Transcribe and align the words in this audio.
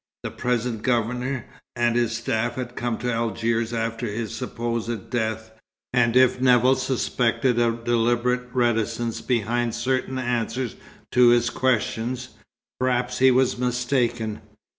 The 0.23 0.31
present 0.31 0.81
Governor 0.81 1.45
and 1.75 1.95
his 1.95 2.17
staff 2.17 2.55
had 2.55 2.75
come 2.75 2.97
to 2.97 3.13
Algiers 3.13 3.71
after 3.71 4.07
his 4.07 4.33
supposed 4.35 5.11
death; 5.11 5.51
and 5.93 6.15
if 6.17 6.41
Nevill 6.41 6.75
suspected 6.75 7.59
a 7.59 7.71
deliberate 7.73 8.49
reticence 8.51 9.21
behind 9.21 9.75
certain 9.75 10.17
answers 10.17 10.75
to 11.11 11.27
his 11.27 11.51
questions, 11.51 12.29
perhaps 12.79 13.19
he 13.19 13.29
was 13.29 13.59
mistaken. 13.59 14.41